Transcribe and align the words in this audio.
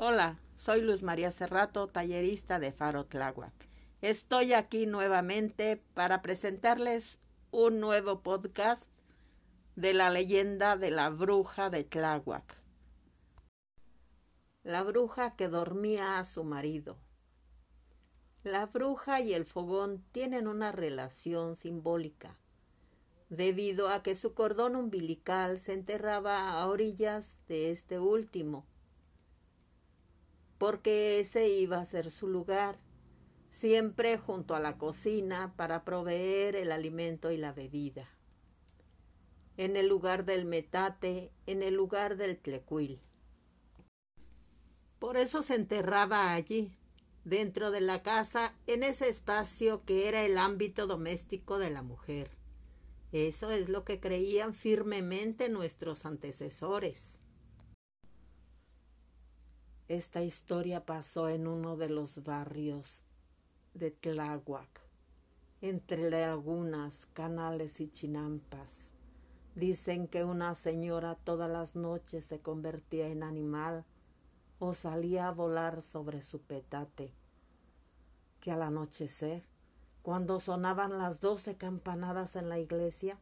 Hola, 0.00 0.38
soy 0.54 0.80
Luz 0.80 1.02
María 1.02 1.32
Cerrato, 1.32 1.88
tallerista 1.88 2.60
de 2.60 2.70
Faro 2.70 3.06
Tláhuac. 3.06 3.52
Estoy 4.00 4.52
aquí 4.52 4.86
nuevamente 4.86 5.82
para 5.94 6.22
presentarles 6.22 7.18
un 7.50 7.80
nuevo 7.80 8.20
podcast 8.20 8.92
de 9.74 9.94
la 9.94 10.08
leyenda 10.10 10.76
de 10.76 10.92
la 10.92 11.10
bruja 11.10 11.68
de 11.68 11.82
Tláhuac. 11.82 12.62
La 14.62 14.84
bruja 14.84 15.34
que 15.34 15.48
dormía 15.48 16.20
a 16.20 16.24
su 16.24 16.44
marido. 16.44 16.96
La 18.44 18.66
bruja 18.66 19.20
y 19.20 19.34
el 19.34 19.44
fogón 19.44 20.04
tienen 20.12 20.46
una 20.46 20.70
relación 20.70 21.56
simbólica, 21.56 22.38
debido 23.30 23.88
a 23.88 24.04
que 24.04 24.14
su 24.14 24.32
cordón 24.32 24.76
umbilical 24.76 25.58
se 25.58 25.72
enterraba 25.72 26.52
a 26.52 26.64
orillas 26.68 27.34
de 27.48 27.72
este 27.72 27.98
último 27.98 28.64
porque 30.58 31.20
ese 31.20 31.48
iba 31.48 31.78
a 31.78 31.86
ser 31.86 32.10
su 32.10 32.28
lugar, 32.28 32.78
siempre 33.50 34.18
junto 34.18 34.54
a 34.54 34.60
la 34.60 34.76
cocina 34.76 35.54
para 35.56 35.84
proveer 35.84 36.56
el 36.56 36.72
alimento 36.72 37.30
y 37.30 37.36
la 37.36 37.52
bebida. 37.52 38.08
En 39.56 39.76
el 39.76 39.88
lugar 39.88 40.24
del 40.24 40.44
metate, 40.44 41.32
en 41.46 41.62
el 41.62 41.74
lugar 41.74 42.16
del 42.16 42.36
tlecuil. 42.38 43.00
Por 44.98 45.16
eso 45.16 45.42
se 45.42 45.54
enterraba 45.54 46.32
allí, 46.32 46.76
dentro 47.24 47.70
de 47.70 47.80
la 47.80 48.02
casa, 48.02 48.54
en 48.66 48.82
ese 48.82 49.08
espacio 49.08 49.84
que 49.84 50.08
era 50.08 50.24
el 50.24 50.38
ámbito 50.38 50.86
doméstico 50.86 51.58
de 51.58 51.70
la 51.70 51.82
mujer. 51.82 52.30
Eso 53.12 53.50
es 53.50 53.68
lo 53.68 53.84
que 53.84 54.00
creían 54.00 54.54
firmemente 54.54 55.48
nuestros 55.48 56.04
antecesores. 56.04 57.20
Esta 59.88 60.20
historia 60.22 60.84
pasó 60.84 61.30
en 61.30 61.46
uno 61.46 61.78
de 61.78 61.88
los 61.88 62.22
barrios 62.22 63.04
de 63.72 63.90
Tláhuac, 63.90 64.68
entre 65.62 66.10
lagunas, 66.10 67.06
canales 67.14 67.80
y 67.80 67.88
chinampas. 67.88 68.90
Dicen 69.54 70.06
que 70.06 70.24
una 70.24 70.54
señora 70.54 71.14
todas 71.14 71.50
las 71.50 71.74
noches 71.74 72.26
se 72.26 72.38
convertía 72.38 73.08
en 73.08 73.22
animal 73.22 73.86
o 74.58 74.74
salía 74.74 75.28
a 75.28 75.32
volar 75.32 75.80
sobre 75.80 76.20
su 76.20 76.42
petate, 76.42 77.14
que 78.40 78.52
al 78.52 78.60
anochecer, 78.60 79.42
cuando 80.02 80.38
sonaban 80.38 80.98
las 80.98 81.20
doce 81.20 81.56
campanadas 81.56 82.36
en 82.36 82.50
la 82.50 82.58
iglesia, 82.58 83.18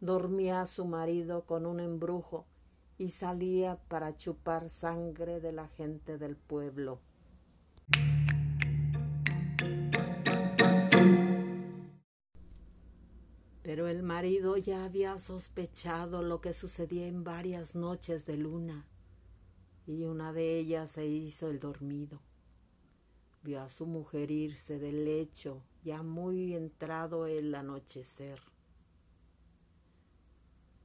dormía 0.00 0.66
su 0.66 0.84
marido 0.84 1.44
con 1.46 1.64
un 1.64 1.78
embrujo 1.78 2.44
y 2.98 3.08
salía 3.10 3.76
para 3.88 4.16
chupar 4.16 4.68
sangre 4.68 5.40
de 5.40 5.52
la 5.52 5.68
gente 5.68 6.18
del 6.18 6.36
pueblo. 6.36 7.00
Pero 13.62 13.88
el 13.88 14.02
marido 14.02 14.56
ya 14.56 14.84
había 14.84 15.18
sospechado 15.18 16.22
lo 16.22 16.40
que 16.40 16.52
sucedía 16.52 17.06
en 17.06 17.24
varias 17.24 17.74
noches 17.74 18.26
de 18.26 18.36
luna, 18.36 18.86
y 19.86 20.04
una 20.04 20.32
de 20.32 20.58
ellas 20.58 20.90
se 20.90 21.06
hizo 21.06 21.48
el 21.48 21.58
dormido. 21.58 22.20
Vio 23.42 23.60
a 23.60 23.68
su 23.68 23.86
mujer 23.86 24.30
irse 24.30 24.78
del 24.78 25.04
lecho, 25.04 25.62
ya 25.82 26.02
muy 26.02 26.54
entrado 26.54 27.26
el 27.26 27.54
anochecer. 27.54 28.51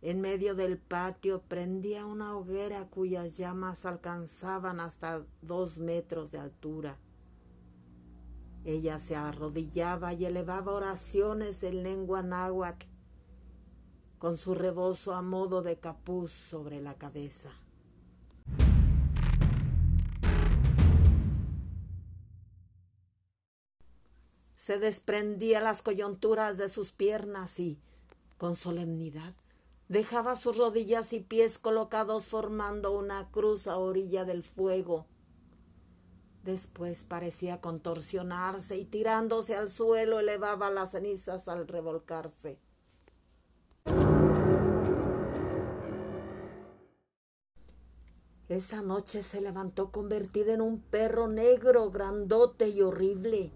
En 0.01 0.21
medio 0.21 0.53
del 0.53 0.77
patio 0.77 1.41
prendía 1.41 2.05
una 2.05 2.37
hoguera 2.37 2.87
cuyas 2.87 3.37
llamas 3.37 3.85
alcanzaban 3.85 4.79
hasta 4.79 5.25
dos 5.41 5.79
metros 5.79 6.31
de 6.31 6.37
altura. 6.37 6.99
Ella 8.63 8.99
se 8.99 9.15
arrodillaba 9.15 10.13
y 10.13 10.25
elevaba 10.25 10.73
oraciones 10.73 11.63
en 11.63 11.83
lengua 11.83 12.21
náhuatl, 12.21 12.85
con 14.19 14.37
su 14.37 14.53
rebozo 14.53 15.13
a 15.15 15.21
modo 15.21 15.61
de 15.61 15.79
capuz 15.79 16.31
sobre 16.31 16.81
la 16.81 16.95
cabeza. 16.95 17.51
Se 24.55 24.79
desprendía 24.79 25.61
las 25.61 25.81
coyunturas 25.81 26.57
de 26.57 26.67
sus 26.67 26.91
piernas 26.91 27.59
y, 27.59 27.79
con 28.37 28.55
solemnidad, 28.55 29.33
Dejaba 29.89 30.35
sus 30.35 30.57
rodillas 30.57 31.13
y 31.13 31.21
pies 31.21 31.57
colocados 31.57 32.27
formando 32.27 32.91
una 32.91 33.31
cruz 33.31 33.67
a 33.67 33.77
orilla 33.77 34.25
del 34.25 34.43
fuego. 34.43 35.05
Después 36.43 37.05
parecía 37.05 37.61
contorsionarse 37.61 38.77
y 38.77 38.85
tirándose 38.85 39.55
al 39.55 39.69
suelo 39.69 40.19
elevaba 40.19 40.69
las 40.69 40.91
cenizas 40.91 41.47
al 41.47 41.67
revolcarse. 41.67 42.59
Esa 48.49 48.81
noche 48.81 49.23
se 49.23 49.41
levantó 49.41 49.91
convertida 49.91 50.53
en 50.53 50.61
un 50.61 50.79
perro 50.81 51.27
negro, 51.27 51.91
grandote 51.91 52.69
y 52.69 52.81
horrible. 52.81 53.51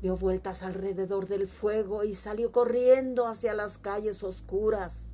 Dio 0.00 0.16
vueltas 0.16 0.62
alrededor 0.62 1.28
del 1.28 1.46
fuego 1.46 2.04
y 2.04 2.14
salió 2.14 2.52
corriendo 2.52 3.26
hacia 3.26 3.52
las 3.52 3.76
calles 3.76 4.22
oscuras. 4.24 5.10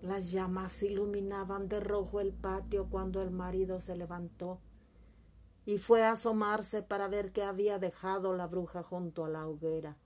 Las 0.00 0.32
llamas 0.32 0.82
iluminaban 0.82 1.68
de 1.68 1.80
rojo 1.80 2.20
el 2.20 2.32
patio 2.32 2.88
cuando 2.88 3.20
el 3.20 3.30
marido 3.30 3.80
se 3.80 3.96
levantó 3.96 4.60
y 5.66 5.78
fue 5.78 6.02
a 6.02 6.12
asomarse 6.12 6.82
para 6.82 7.08
ver 7.08 7.32
qué 7.32 7.42
había 7.42 7.78
dejado 7.78 8.34
la 8.34 8.46
bruja 8.46 8.82
junto 8.82 9.26
a 9.26 9.28
la 9.28 9.46
hoguera. 9.46 9.98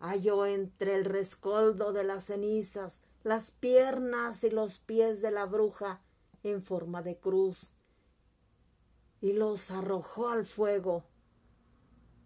Halló 0.00 0.46
entre 0.46 0.94
el 0.94 1.04
rescoldo 1.04 1.92
de 1.92 2.04
las 2.04 2.24
cenizas 2.24 3.00
las 3.22 3.50
piernas 3.50 4.44
y 4.44 4.50
los 4.50 4.78
pies 4.78 5.20
de 5.20 5.30
la 5.30 5.44
bruja 5.44 6.00
en 6.42 6.62
forma 6.62 7.02
de 7.02 7.18
cruz 7.18 7.72
y 9.20 9.32
los 9.32 9.70
arrojó 9.70 10.28
al 10.28 10.46
fuego, 10.46 11.04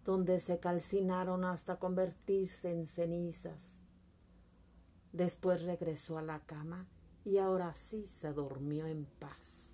donde 0.04 0.41
se 0.41 0.58
calcinaron 0.58 1.44
hasta 1.44 1.78
convertirse 1.78 2.70
en 2.70 2.86
cenizas. 2.86 3.80
Después 5.12 5.62
regresó 5.62 6.19
a 6.19 6.22
la 6.22 6.41
cama 6.41 6.88
y 7.25 7.38
ahora 7.38 7.75
sí 7.75 8.06
se 8.06 8.32
durmió 8.32 8.86
en 8.86 9.06
paz. 9.19 9.69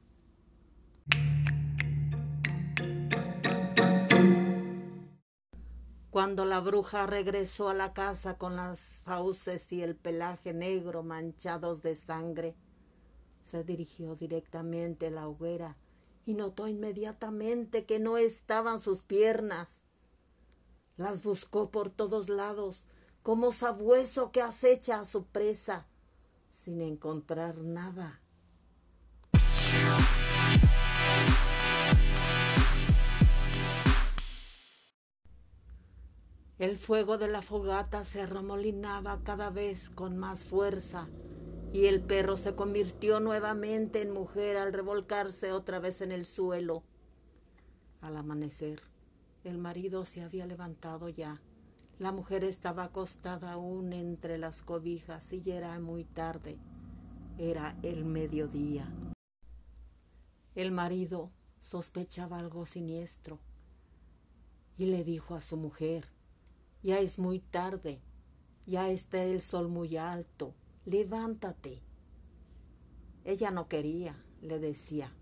Cuando 6.11 6.45
la 6.45 6.61
bruja 6.61 7.06
regresó 7.06 7.69
a 7.69 7.75
la 7.75 7.93
casa 7.93 8.39
con 8.39 8.56
las 8.56 9.03
fauces 9.05 9.73
y 9.73 9.83
el 9.83 9.95
pelaje 9.95 10.53
negro 10.53 11.03
manchados 11.03 11.83
de 11.83 11.95
sangre, 11.95 12.56
se 13.43 13.62
dirigió 13.62 14.17
directamente 14.17 15.06
a 15.06 15.11
la 15.11 15.29
hoguera 15.29 15.77
y 16.28 16.34
notó 16.34 16.69
inmediatamente 16.69 17.87
que 17.87 17.99
no 17.99 18.19
estaban 18.19 18.81
sus 18.81 19.00
piernas. 19.00 19.81
Las 20.99 21.22
buscó 21.22 21.71
por 21.71 21.89
todos 21.89 22.28
lados, 22.28 22.84
como 23.22 23.50
sabueso 23.50 24.31
que 24.31 24.43
acecha 24.43 25.00
a 25.00 25.05
su 25.06 25.25
presa, 25.25 25.87
sin 26.50 26.83
encontrar 26.83 27.56
nada. 27.56 28.21
El 36.59 36.77
fuego 36.77 37.17
de 37.17 37.28
la 37.28 37.41
fogata 37.41 38.05
se 38.05 38.21
arremolinaba 38.21 39.21
cada 39.25 39.49
vez 39.49 39.88
con 39.88 40.19
más 40.19 40.44
fuerza 40.44 41.09
y 41.73 41.87
el 41.87 42.01
perro 42.01 42.37
se 42.37 42.55
convirtió 42.55 43.20
nuevamente 43.20 44.00
en 44.03 44.11
mujer 44.11 44.56
al 44.56 44.73
revolcarse 44.73 45.53
otra 45.53 45.79
vez 45.79 46.00
en 46.00 46.12
el 46.12 46.25
suelo. 46.25 46.82
Al 48.00 48.17
amanecer, 48.17 48.81
el 49.44 49.59
marido 49.59 50.05
se 50.05 50.23
había 50.23 50.47
levantado 50.47 51.09
ya. 51.09 51.43
La 51.99 52.12
mujer 52.12 52.44
estaba 52.44 52.85
acostada 52.85 53.53
aún 53.53 53.93
entre 53.93 54.38
las 54.38 54.62
cobijas 54.62 55.32
y 55.32 55.41
ya 55.41 55.56
era 55.56 55.81
muy 55.81 56.05
tarde. 56.05 56.59
Era 57.38 57.76
el 57.82 58.05
mediodía. 58.05 58.88
El 60.55 60.73
marido 60.73 61.31
sospechaba 61.61 62.38
algo 62.38 62.67
siniestro 62.67 63.41
y 64.76 64.87
le 64.87 65.05
dijo 65.05 65.35
a 65.35 65.41
su 65.41 65.56
mujer, 65.56 66.09
ya 66.82 67.00
es 67.00 67.19
muy 67.19 67.41
tarde, 67.41 68.00
ya 68.65 68.88
está 68.91 69.25
el 69.25 69.41
sol 69.41 69.69
muy 69.69 69.97
alto, 69.97 70.55
levántate. 70.88 71.82
Ella 73.25 73.50
no 73.50 73.69
quería, 73.69 74.25
le 74.40 74.58
decía. 74.58 75.12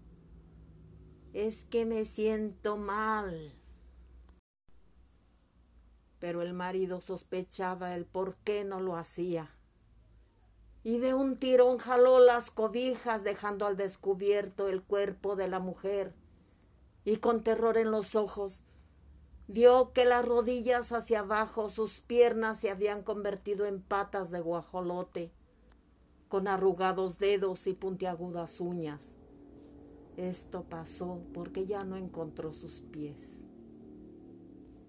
Es 1.32 1.64
que 1.64 1.84
me 1.84 2.04
siento 2.04 2.76
mal. 2.76 3.52
Pero 6.18 6.40
el 6.42 6.54
marido 6.54 7.00
sospechaba 7.00 7.94
el 7.94 8.06
por 8.06 8.36
qué 8.36 8.64
no 8.64 8.80
lo 8.80 8.96
hacía. 8.96 9.50
y 10.84 10.98
de 10.98 11.14
un 11.14 11.34
tirón 11.34 11.78
jaló 11.78 12.20
las 12.20 12.52
cobijas 12.52 13.24
dejando 13.24 13.66
al 13.66 13.76
descubierto 13.76 14.68
el 14.68 14.84
cuerpo 14.84 15.34
de 15.34 15.48
la 15.48 15.58
mujer 15.58 16.14
y 17.04 17.16
con 17.16 17.42
terror 17.42 17.76
en 17.76 17.90
los 17.90 18.14
ojos 18.14 18.62
vio 19.48 19.92
que 19.92 20.04
las 20.04 20.24
rodillas 20.24 20.92
hacia 20.92 21.20
abajo 21.20 21.68
sus 21.68 22.00
piernas 22.00 22.60
se 22.60 22.70
habían 22.70 23.02
convertido 23.02 23.66
en 23.66 23.82
patas 23.82 24.30
de 24.30 24.40
guajolote 24.40 25.32
con 26.36 26.48
arrugados 26.48 27.18
dedos 27.18 27.66
y 27.66 27.72
puntiagudas 27.72 28.60
uñas. 28.60 29.16
Esto 30.18 30.64
pasó 30.64 31.22
porque 31.32 31.64
ya 31.64 31.82
no 31.82 31.96
encontró 31.96 32.52
sus 32.52 32.80
pies. 32.80 33.46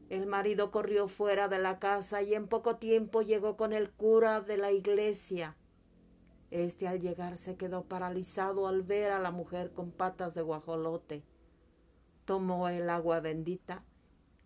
El 0.10 0.28
marido 0.28 0.70
corrió 0.70 1.08
fuera 1.08 1.48
de 1.48 1.60
la 1.60 1.80
casa 1.80 2.22
y 2.22 2.34
en 2.34 2.50
poco 2.50 2.76
tiempo 2.76 3.22
llegó 3.22 3.56
con 3.56 3.72
el 3.72 3.90
cura 3.92 4.42
de 4.42 4.58
la 4.58 4.74
iglesia 4.74 5.56
este 6.52 6.88
al 6.88 7.00
llegar 7.00 7.38
se 7.38 7.58
quedó 7.58 7.84
paralizado 7.84 8.68
al 8.68 8.82
ver 8.82 9.12
a 9.12 9.20
la 9.20 9.32
mujer 9.32 9.72
con 9.72 9.92
patas 9.92 10.34
de 10.34 10.42
guajolote. 10.42 11.24
Tomó 12.26 12.70
el 12.70 12.90
agua 12.90 13.20
bendita 13.20 13.84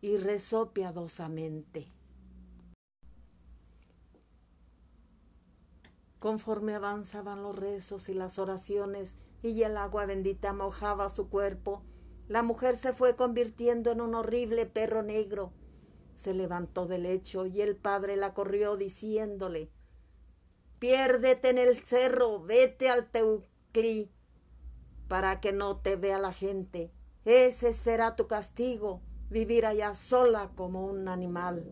y 0.01 0.17
rezó 0.17 0.71
piadosamente. 0.71 1.91
Conforme 6.21 6.75
avanzaban 6.75 7.41
los 7.41 7.55
rezos 7.55 8.07
y 8.07 8.13
las 8.13 8.37
oraciones 8.37 9.17
y 9.41 9.63
el 9.63 9.75
agua 9.75 10.05
bendita 10.05 10.53
mojaba 10.53 11.09
su 11.09 11.29
cuerpo, 11.29 11.81
la 12.27 12.43
mujer 12.43 12.77
se 12.77 12.93
fue 12.93 13.15
convirtiendo 13.15 13.89
en 13.89 14.01
un 14.01 14.13
horrible 14.13 14.67
perro 14.67 15.01
negro. 15.01 15.51
Se 16.13 16.35
levantó 16.35 16.85
del 16.85 17.03
lecho 17.03 17.47
y 17.47 17.61
el 17.61 17.75
padre 17.75 18.17
la 18.17 18.35
corrió 18.35 18.77
diciéndole 18.77 19.71
Piérdete 20.77 21.49
en 21.49 21.57
el 21.57 21.75
cerro, 21.75 22.39
vete 22.39 22.87
al 22.87 23.09
Teuclí, 23.09 24.11
para 25.07 25.39
que 25.39 25.51
no 25.53 25.79
te 25.79 25.95
vea 25.95 26.19
la 26.19 26.33
gente. 26.33 26.93
Ese 27.25 27.73
será 27.73 28.15
tu 28.15 28.27
castigo, 28.27 29.01
vivir 29.31 29.65
allá 29.65 29.95
sola 29.95 30.51
como 30.55 30.85
un 30.85 31.07
animal. 31.07 31.67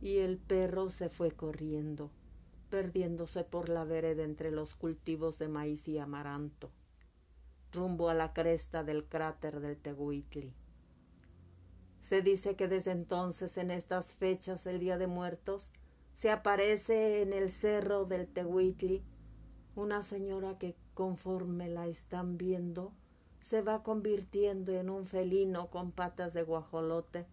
Y 0.00 0.20
el 0.20 0.38
perro 0.38 0.88
se 0.88 1.10
fue 1.10 1.32
corriendo, 1.32 2.10
perdiéndose 2.72 3.44
por 3.44 3.68
la 3.68 3.84
vereda 3.84 4.24
entre 4.24 4.50
los 4.50 4.74
cultivos 4.74 5.38
de 5.38 5.46
maíz 5.46 5.86
y 5.88 5.98
amaranto, 5.98 6.70
rumbo 7.70 8.08
a 8.08 8.14
la 8.14 8.32
cresta 8.32 8.82
del 8.82 9.04
cráter 9.04 9.60
del 9.60 9.76
Tehuitli. 9.76 10.54
Se 12.00 12.22
dice 12.22 12.56
que 12.56 12.68
desde 12.68 12.92
entonces, 12.92 13.58
en 13.58 13.70
estas 13.70 14.16
fechas, 14.16 14.64
el 14.64 14.78
Día 14.78 14.96
de 14.96 15.06
Muertos, 15.06 15.74
se 16.14 16.30
aparece 16.30 17.20
en 17.20 17.34
el 17.34 17.50
cerro 17.50 18.06
del 18.06 18.26
Tehuitli 18.26 19.04
una 19.76 20.00
señora 20.00 20.56
que 20.56 20.74
conforme 20.94 21.68
la 21.68 21.86
están 21.88 22.38
viendo 22.38 22.94
se 23.42 23.60
va 23.60 23.82
convirtiendo 23.82 24.72
en 24.72 24.88
un 24.88 25.04
felino 25.04 25.68
con 25.68 25.92
patas 25.92 26.32
de 26.32 26.42
guajolote 26.42 27.26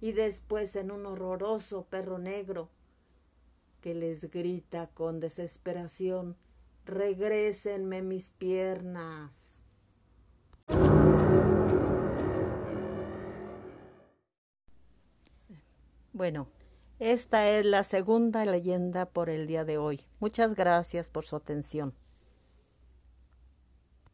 y 0.00 0.12
después 0.12 0.76
en 0.76 0.92
un 0.92 1.06
horroroso 1.06 1.86
perro 1.86 2.18
negro 2.18 2.70
que 3.86 3.94
les 3.94 4.28
grita 4.32 4.88
con 4.94 5.20
desesperación 5.20 6.36
regrésenme 6.86 8.02
mis 8.02 8.30
piernas. 8.30 9.62
Bueno, 16.12 16.48
esta 16.98 17.48
es 17.48 17.64
la 17.64 17.84
segunda 17.84 18.44
leyenda 18.44 19.06
por 19.06 19.30
el 19.30 19.46
día 19.46 19.64
de 19.64 19.78
hoy. 19.78 20.00
Muchas 20.18 20.56
gracias 20.56 21.08
por 21.08 21.24
su 21.24 21.36
atención. 21.36 21.94